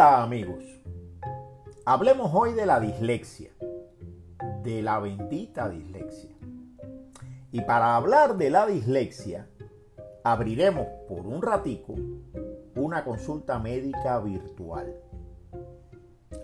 [0.00, 0.62] Hola amigos,
[1.84, 3.50] hablemos hoy de la dislexia,
[4.62, 6.30] de la bendita dislexia.
[7.50, 9.48] Y para hablar de la dislexia,
[10.22, 11.96] abriremos por un ratico
[12.76, 14.94] una consulta médica virtual.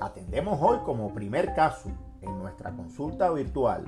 [0.00, 1.90] Atendemos hoy como primer caso
[2.22, 3.84] en nuestra consulta virtual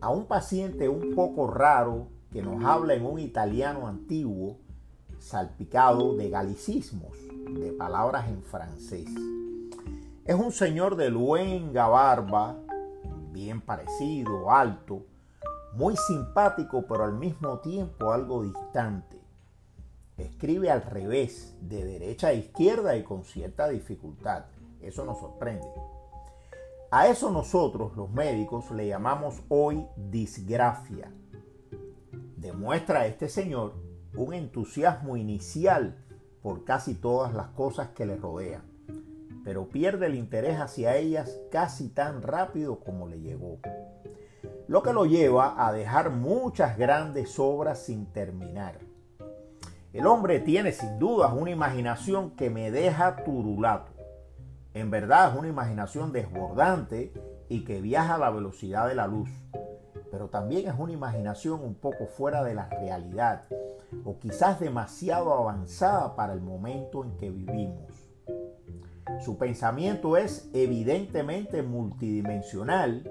[0.00, 4.58] a un paciente un poco raro que nos habla en un italiano antiguo
[5.20, 7.16] salpicado de galicismos,
[7.50, 9.08] de palabras en francés.
[10.24, 12.56] Es un señor de luenga barba,
[13.32, 15.04] bien parecido, alto,
[15.74, 19.20] muy simpático pero al mismo tiempo algo distante.
[20.16, 24.44] Escribe al revés, de derecha a izquierda y con cierta dificultad.
[24.80, 25.66] Eso nos sorprende.
[26.90, 31.10] A eso nosotros, los médicos, le llamamos hoy disgrafia.
[32.36, 33.72] Demuestra este señor
[34.14, 35.96] un entusiasmo inicial
[36.42, 38.62] por casi todas las cosas que le rodean,
[39.44, 43.58] pero pierde el interés hacia ellas casi tan rápido como le llegó,
[44.66, 48.78] lo que lo lleva a dejar muchas grandes obras sin terminar.
[49.92, 53.92] El hombre tiene sin dudas una imaginación que me deja turulato.
[54.72, 57.12] En verdad es una imaginación desbordante
[57.50, 59.28] y que viaja a la velocidad de la luz
[60.12, 63.44] pero también es una imaginación un poco fuera de la realidad
[64.04, 68.10] o quizás demasiado avanzada para el momento en que vivimos.
[69.24, 73.10] Su pensamiento es evidentemente multidimensional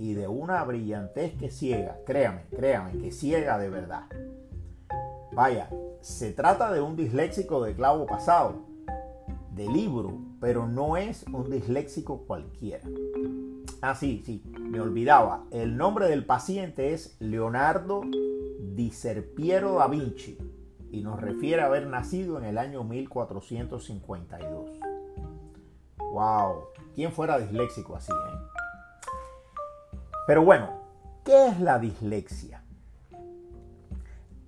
[0.00, 4.06] y de una brillantez que ciega, créame, créame, que ciega de verdad.
[5.32, 8.56] Vaya, se trata de un disléxico de clavo pasado,
[9.54, 12.88] de libro, pero no es un disléxico cualquiera.
[13.84, 15.42] Ah, sí, sí, me olvidaba.
[15.50, 18.02] El nombre del paciente es Leonardo
[18.60, 20.38] di Serpiero da Vinci
[20.92, 24.78] y nos refiere a haber nacido en el año 1452.
[25.98, 26.66] ¡Wow!
[26.94, 29.16] ¿Quién fuera disléxico así, eh?
[30.28, 30.70] Pero bueno,
[31.24, 32.62] ¿qué es la dislexia?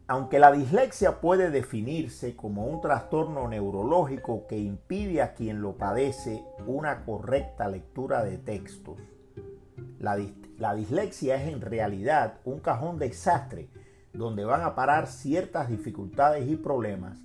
[0.07, 6.45] Aunque la dislexia puede definirse como un trastorno neurológico que impide a quien lo padece
[6.69, 9.01] una correcta lectura de textos,
[9.99, 13.69] la, dislexia es en realidad un cajón de desastre
[14.13, 17.19] donde van a parar ciertas dificultades y problemas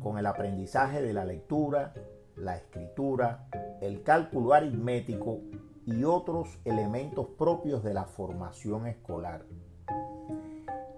[0.00, 1.92] con el aprendizaje de la lectura,
[2.36, 3.48] la escritura,
[3.80, 5.40] el cálculo aritmético
[5.86, 9.44] y otros elementos propios de la formación escolar.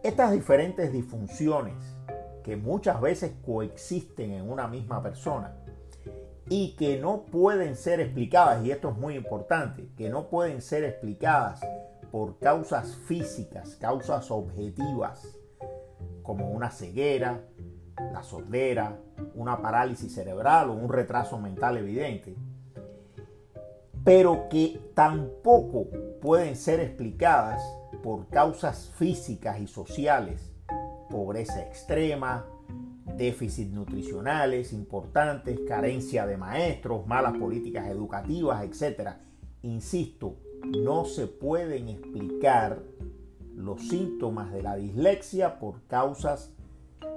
[0.02, 1.74] Estas diferentes disfunciones,
[2.42, 5.54] que muchas veces coexisten en una misma persona,
[6.50, 10.82] y que no pueden ser explicadas, y esto es muy importante, que no pueden ser
[10.82, 11.60] explicadas
[12.10, 15.38] por causas físicas, causas objetivas,
[16.24, 17.40] como una ceguera,
[18.12, 18.98] la sordera,
[19.36, 22.34] una parálisis cerebral o un retraso mental evidente,
[24.02, 25.86] pero que tampoco
[26.20, 27.62] pueden ser explicadas
[28.02, 30.52] por causas físicas y sociales,
[31.10, 32.44] pobreza extrema,
[33.20, 39.10] déficits nutricionales importantes, carencia de maestros, malas políticas educativas, etc.
[39.60, 42.82] Insisto, no se pueden explicar
[43.54, 46.54] los síntomas de la dislexia por causas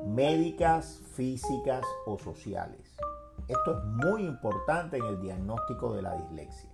[0.05, 2.97] médicas, físicas o sociales.
[3.47, 6.69] Esto es muy importante en el diagnóstico de la dislexia.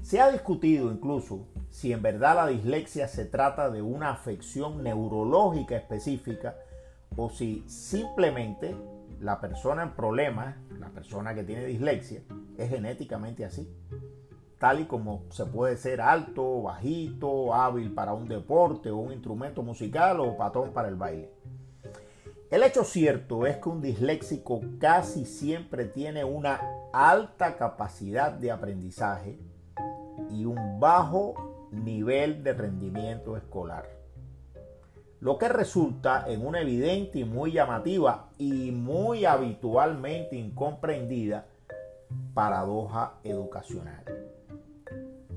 [0.00, 5.76] Se ha discutido incluso si en verdad la dislexia se trata de una afección neurológica
[5.76, 6.56] específica
[7.16, 8.76] o si simplemente
[9.20, 12.22] la persona en problemas, la persona que tiene dislexia,
[12.58, 13.72] es genéticamente así.
[14.58, 19.62] Tal y como se puede ser alto, bajito, hábil para un deporte o un instrumento
[19.62, 21.30] musical o patón para el baile.
[22.50, 26.60] El hecho cierto es que un disléxico casi siempre tiene una
[26.92, 29.38] alta capacidad de aprendizaje
[30.30, 31.34] y un bajo
[31.72, 33.93] nivel de rendimiento escolar
[35.24, 41.46] lo que resulta en una evidente y muy llamativa y muy habitualmente incomprendida
[42.34, 44.04] paradoja educacional.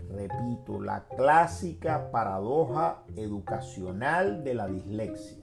[0.10, 5.38] Repito, la clásica paradoja educacional de la dislexia.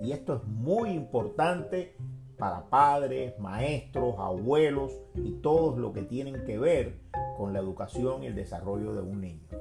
[0.00, 1.94] Y esto es muy importante
[2.38, 7.00] para padres, maestros, abuelos y todos lo que tienen que ver
[7.36, 9.59] con la educación y el desarrollo de un niño.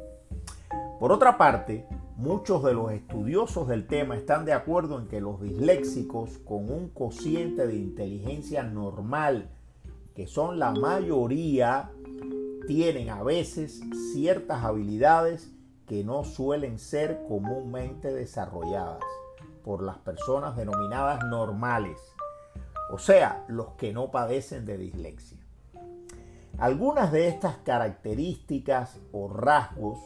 [1.00, 1.88] Por otra parte,
[2.20, 6.90] Muchos de los estudiosos del tema están de acuerdo en que los disléxicos con un
[6.90, 9.50] cociente de inteligencia normal,
[10.14, 11.92] que son la mayoría,
[12.68, 13.80] tienen a veces
[14.12, 15.50] ciertas habilidades
[15.88, 19.00] que no suelen ser comúnmente desarrolladas
[19.64, 22.02] por las personas denominadas normales,
[22.92, 25.38] o sea, los que no padecen de dislexia.
[26.58, 30.00] Algunas de estas características o rasgos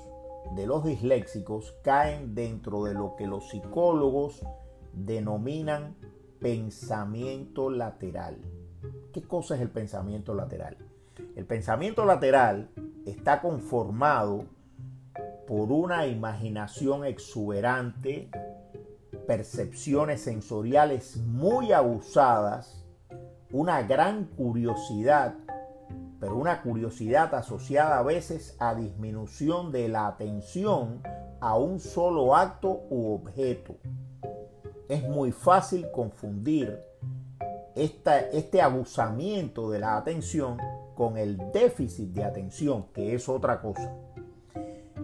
[0.55, 4.41] de los disléxicos caen dentro de lo que los psicólogos
[4.93, 5.95] denominan
[6.39, 8.37] pensamiento lateral.
[9.11, 10.77] ¿Qué cosa es el pensamiento lateral?
[11.35, 12.69] El pensamiento lateral
[13.05, 14.45] está conformado
[15.47, 18.29] por una imaginación exuberante,
[19.27, 22.85] percepciones sensoriales muy abusadas,
[23.51, 25.35] una gran curiosidad
[26.23, 31.01] pero una curiosidad asociada a veces a disminución de la atención
[31.41, 33.75] a un solo acto u objeto.
[34.87, 36.79] Es muy fácil confundir
[37.75, 40.57] este abusamiento de la atención
[40.95, 43.93] con el déficit de atención, que es otra cosa.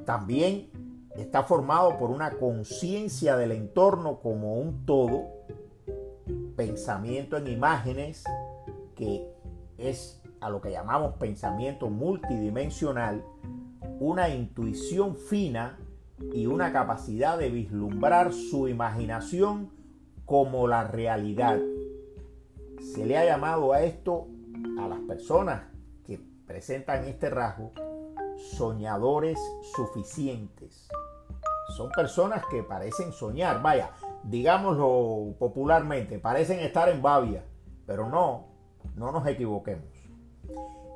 [0.05, 0.69] También
[1.17, 5.25] está formado por una conciencia del entorno como un todo,
[6.55, 8.23] pensamiento en imágenes,
[8.95, 9.27] que
[9.77, 13.23] es a lo que llamamos pensamiento multidimensional,
[13.99, 15.77] una intuición fina
[16.33, 19.71] y una capacidad de vislumbrar su imaginación
[20.25, 21.59] como la realidad.
[22.93, 24.27] Se le ha llamado a esto
[24.79, 25.63] a las personas
[26.05, 27.71] que presentan este rasgo
[28.57, 29.37] soñadores
[29.75, 30.87] suficientes.
[31.75, 33.91] Son personas que parecen soñar, vaya,
[34.23, 37.43] digámoslo popularmente, parecen estar en babia,
[37.85, 38.47] pero no,
[38.95, 39.98] no nos equivoquemos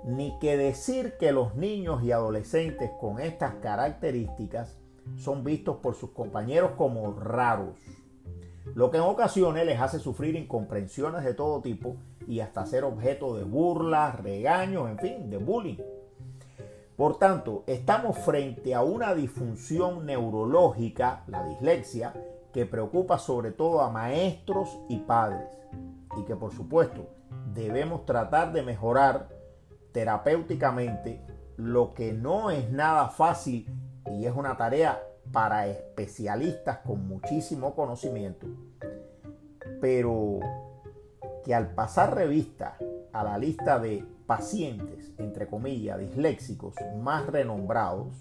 [0.06, 4.78] ni que decir que los niños y adolescentes con estas características
[5.18, 7.78] son vistos por sus compañeros como raros,
[8.76, 11.96] lo que en ocasiones les hace sufrir incomprensiones de todo tipo
[12.28, 15.78] y hasta ser objeto de burlas, regaños, en fin, de bullying.
[16.96, 22.14] Por tanto, estamos frente a una disfunción neurológica, la dislexia,
[22.54, 25.48] que preocupa sobre todo a maestros y padres
[26.16, 27.08] y que por supuesto
[27.54, 29.30] debemos tratar de mejorar
[29.94, 31.22] terapéuticamente,
[31.56, 33.68] lo que no es nada fácil
[34.12, 35.02] y es una tarea
[35.32, 38.48] para especialistas con muchísimo conocimiento,
[39.80, 40.40] pero
[41.46, 42.78] que al pasar revista
[43.14, 48.14] a la lista de pacientes, entre comillas, disléxicos más renombrados,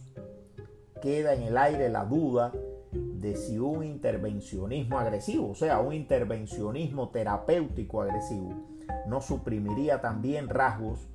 [1.00, 2.52] queda en el aire la duda
[2.92, 8.54] de si un intervencionismo agresivo, o sea, un intervencionismo terapéutico agresivo,
[9.06, 11.08] no suprimiría también rasgos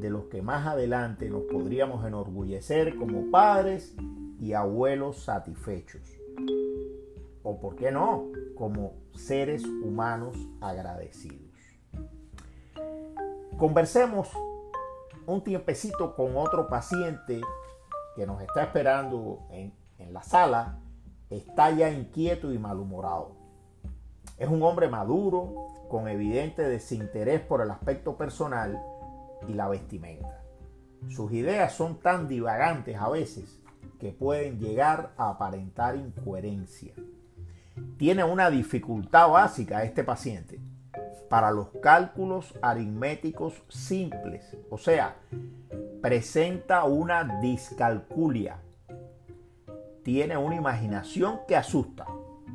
[0.00, 3.94] de los que más adelante nos podríamos enorgullecer como padres
[4.38, 6.02] y abuelos satisfechos.
[7.42, 8.26] O por qué no,
[8.56, 11.40] como seres humanos agradecidos.
[13.56, 14.28] Conversemos
[15.26, 17.40] un tiempecito con otro paciente
[18.14, 20.78] que nos está esperando en, en la sala.
[21.30, 23.32] Está ya inquieto y malhumorado.
[24.36, 28.78] Es un hombre maduro, con evidente desinterés por el aspecto personal
[29.48, 30.42] y la vestimenta.
[31.08, 33.60] Sus ideas son tan divagantes a veces
[34.00, 36.94] que pueden llegar a aparentar incoherencia.
[37.96, 40.60] Tiene una dificultad básica este paciente
[41.28, 45.16] para los cálculos aritméticos simples, o sea,
[46.00, 48.58] presenta una discalculia.
[50.02, 52.06] Tiene una imaginación que asusta,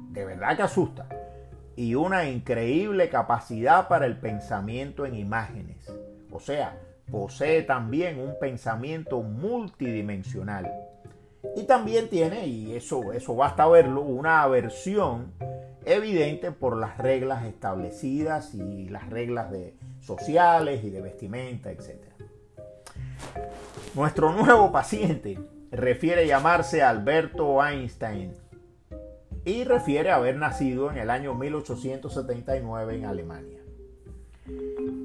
[0.09, 1.07] de verdad que asusta,
[1.75, 5.80] y una increíble capacidad para el pensamiento en imágenes.
[6.31, 6.79] O sea,
[7.11, 10.71] posee también un pensamiento multidimensional.
[11.55, 15.33] Y también tiene, y eso, eso basta verlo, una aversión
[15.85, 21.97] evidente por las reglas establecidas y las reglas de sociales y de vestimenta, etc.
[23.95, 25.39] Nuestro nuevo paciente
[25.71, 28.33] refiere llamarse Alberto Einstein
[29.43, 33.59] y refiere haber nacido en el año 1879 en Alemania.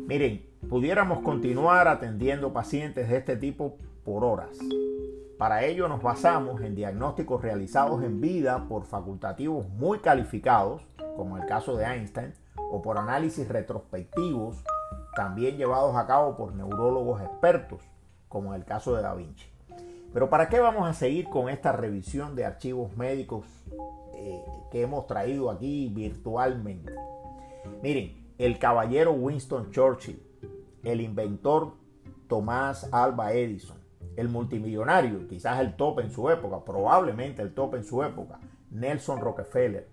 [0.07, 4.59] Miren, pudiéramos continuar atendiendo pacientes de este tipo por horas.
[5.39, 10.83] Para ello nos basamos en diagnósticos realizados en vida por facultativos muy calificados,
[11.15, 12.33] como el caso de Einstein,
[12.71, 14.65] o por análisis retrospectivos,
[15.15, 17.81] también llevados a cabo por neurólogos expertos,
[18.29, 19.47] como el caso de Da Vinci.
[20.13, 23.45] Pero ¿para qué vamos a seguir con esta revisión de archivos médicos
[24.15, 26.93] eh, que hemos traído aquí virtualmente?
[27.83, 30.26] Miren, el caballero Winston Churchill,
[30.87, 31.73] el inventor
[32.29, 33.77] Tomás Alba Edison,
[34.17, 38.39] el multimillonario, quizás el top en su época, probablemente el top en su época,
[38.71, 39.89] Nelson Rockefeller,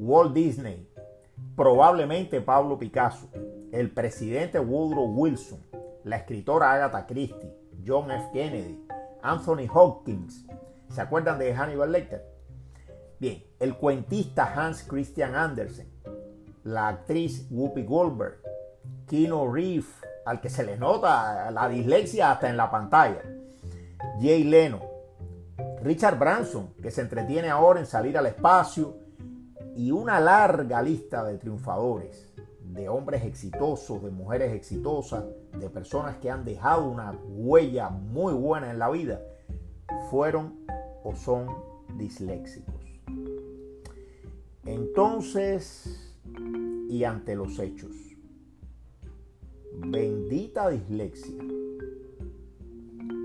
[0.00, 0.88] Walt Disney,
[1.54, 3.28] probablemente Pablo Picasso,
[3.70, 5.60] el presidente Woodrow Wilson,
[6.02, 7.54] la escritora Agatha Christie,
[7.86, 8.30] John F.
[8.32, 8.84] Kennedy,
[9.22, 10.44] Anthony Hopkins.
[10.88, 12.24] ¿Se acuerdan de Hannibal Lecter?
[13.20, 15.88] Bien, el cuentista Hans Christian Andersen,
[16.64, 18.38] la actriz Whoopi Goldberg,
[19.06, 19.86] Keanu Reeves,
[20.26, 23.22] al que se le nota la dislexia hasta en la pantalla.
[24.20, 24.80] Jay Leno,
[25.82, 28.98] Richard Branson, que se entretiene ahora en salir al espacio,
[29.76, 36.30] y una larga lista de triunfadores, de hombres exitosos, de mujeres exitosas, de personas que
[36.30, 39.20] han dejado una huella muy buena en la vida,
[40.10, 40.60] fueron
[41.04, 41.46] o son
[41.96, 42.74] disléxicos.
[44.64, 46.14] Entonces,
[46.88, 48.05] y ante los hechos,
[49.90, 51.42] bendita dislexia.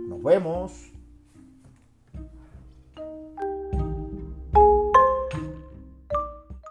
[0.07, 0.91] Nos vemos